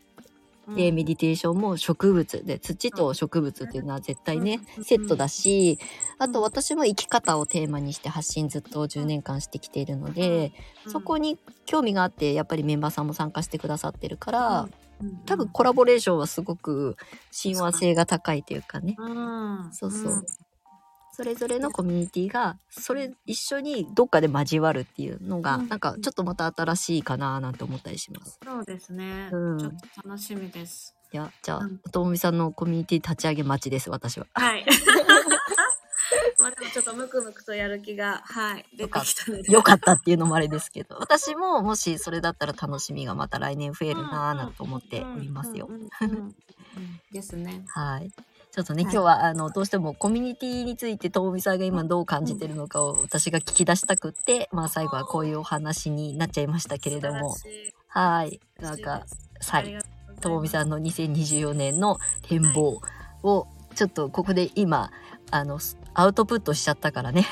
[0.74, 4.84] で、メディテーションも植物で、土と植物っていうのは絶対ねう、ん。
[4.84, 5.78] セットだし、
[6.18, 10.52] あと私も生き方をテーマにして発信ずっと10年間してきているので、
[10.88, 14.70] そこに興味があって、やっぱりメンバーさんも参加してくださってるから、
[15.26, 16.96] 多分コラボレーションはすごく
[17.32, 20.26] 親和性が高いというかね、うん、そうそうん
[21.16, 28.38] それぞれのコミュニティが、それ一緒にどっかで交わるっていうのが、うんなんかちょっとまた新しいかななんて思ったりします。
[28.44, 29.72] そうですね、うんちょっ
[30.04, 30.94] と楽しみです。
[31.14, 34.28] いや、じゃあうん、ともみさんのコミュニティ立ち上げ待ちです、私は。
[34.34, 34.66] はい。
[36.40, 39.52] まあでもちょっとムクムクとやる気が、はい、出てきたので。
[39.52, 45.70] よかったっていうのもあれですけど、 私ももしそれだったら楽しみがまた来年増えるなぁなんて思っておりますよ
[47.12, 47.64] ですね。
[47.74, 48.12] はい。
[48.56, 57.36] ちょっとね、はい今日はあのどうしてもコミュニティについてともみさんが今どう感じてるのかを私が聞き出したくって、まあ最後はこういうお話になっちゃいましたけれども、
[57.90, 58.40] はい。
[58.62, 59.06] なんか、
[59.42, 59.78] はい。
[60.22, 62.82] ともみさんの2024年の展望
[63.24, 64.90] をちょっとここで今、
[65.32, 65.60] あの、
[65.94, 67.28] アウトプットしちゃったからね。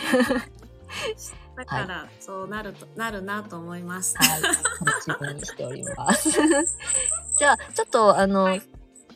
[1.56, 4.18] だから、そうなると、なるなと思います。
[4.18, 4.42] はい。
[4.42, 6.32] 楽しみにしております。
[7.40, 8.73] じゃあ、ちょっとあの、はい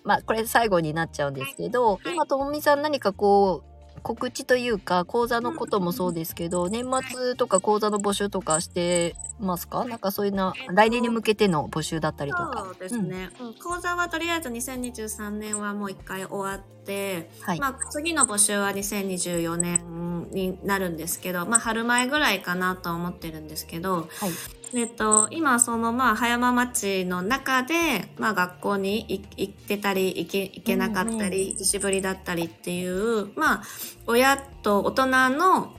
[0.08, 2.14] まあ、これ最後になっちゃうんですけど、はい。
[2.14, 9.84] 今、ともみさん何かこう、告知というか、講座のこともそうですけど、年末とか講座の募集とかしてますか？
[9.84, 12.64] なんかそういうな、来年に向けての募集だったりとか。
[12.66, 13.54] そうですね、うん。
[13.56, 17.60] 講座はとりあえず2023年はもう一回終わって、はい。
[17.60, 24.08] まあ、次の募集は2024年になるんですけど、まあ、春前ぐらいかなと思ってるんですけど、はい。
[24.74, 33.64] えっと、今そのまあ葉山町の中で、まあ、学校に行行ってたり行け行けなかったり久しぶりだったりっていう、まあ、
[34.08, 35.74] 親と大人の、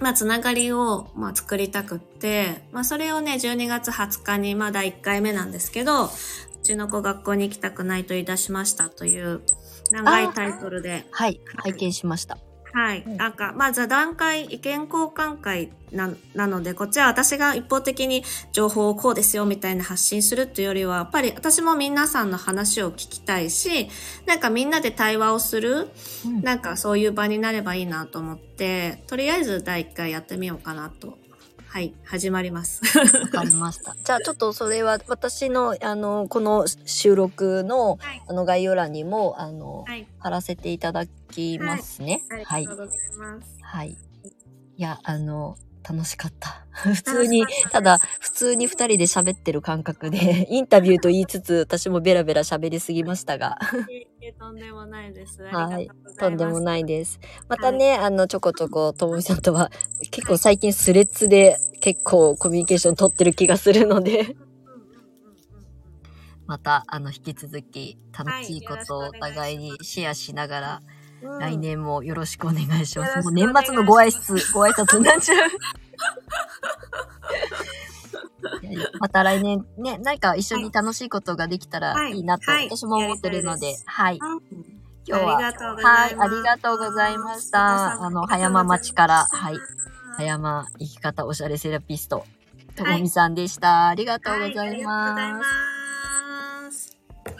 [0.00, 6.08] まあ、つながりを、まあ、作りたくって、まあ、それをね12月20日にまだ1回目なんですけどう
[6.62, 9.42] ちの子学校に行きたくないと言い出しましたという
[9.90, 11.40] 長いタイトルではい。
[11.56, 12.38] 拝見しました。
[12.72, 13.02] はい。
[13.02, 23.88] うんなんか、まあ、座談会、意見交換会な、なので、こっちは私が一方的に情報をこうですよ、みたいな発信するっていうよりは、やっぱり私も皆さんの話を聞きたいし、
[24.26, 25.88] なんかみんなで対話をする、
[26.24, 31.18] うんなんかそういう場になればいいなと思って、とりあえず第一回やってみようかなと。
[31.70, 32.80] はい、始まります。
[32.98, 33.94] わかりました。
[34.02, 38.22] じゃあちょっとそれは私の、あの、この収録の、はい。
[38.26, 40.06] あの、概要欄にも、あの、はい。
[40.18, 42.22] 貼らせていただきますね。
[42.30, 42.64] ありはい。
[42.64, 43.58] がとうございます。
[43.62, 43.90] はい。
[43.90, 43.96] い
[44.82, 46.66] や、あの、楽しかった。
[46.70, 53.58] 普通に、ただ、普通に二人で喋ってる感覚で、インタビューと言いつつ、私もベラベラ喋りすぎましたが、
[54.38, 55.42] とんでもないです。
[55.42, 55.90] はい。
[56.18, 57.18] とんでもいないです。
[57.48, 59.70] またね、あの、ちょこちょこ、ともみさんとは、
[60.10, 64.36] 結構最近スレッズで結構コミュニケーション取ってる気がするので、
[66.46, 70.82] また、あの、引き続き、楽しいはいことをお互いにシェアしながら、
[71.22, 73.22] うん来年もよろしくお願いします。
[73.22, 75.50] もう年末のご挨拶、ご挨拶になっちゃう。
[79.00, 84.18] また来年ね、何か一緒に楽しいことができたらいいなとはい私も思ってるので、はい。
[84.20, 84.40] うん
[85.08, 86.16] 今日は、ありがとうございます。
[86.16, 88.02] はい、ありがとうございました。
[88.02, 89.56] あの、葉山町から、はい、
[90.18, 92.26] 葉山生き方おしゃれセラピスト、
[92.76, 93.88] ともみさんでした。
[93.88, 95.40] ありがとうございま。
[95.42, 95.77] す。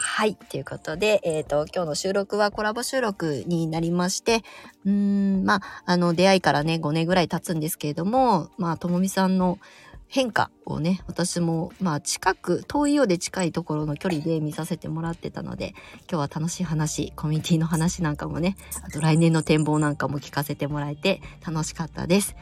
[0.00, 0.36] はい。
[0.36, 4.44] ということで、えっ、と、今日の収録はコラボ収録になりまして、
[4.86, 9.58] うん、まあ、あの、出会いからね、5年ぐらい経つんですけれども、まあ、ともみさんの
[10.06, 15.74] 変化をね、私も、まあ、近く、遠いようで近いところの距離で見させてもらってたので、
[16.08, 22.36] 今日は楽しい話、コミュニティの話なんかもね、あと来年の展望なんかも聞かせてもらえて楽しかったです。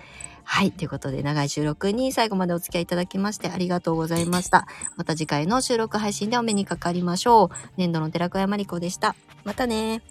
[0.48, 0.70] はい。
[0.70, 4.66] ということで、長い収録に最後までお付き合いいただきましてありがとうございました。
[4.96, 7.48] また次回の収録配信でお目にかかりましょう。
[7.76, 9.16] 年度の寺子山り子でした。
[9.44, 10.02] またね